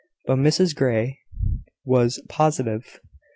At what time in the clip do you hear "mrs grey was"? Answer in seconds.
0.39-2.19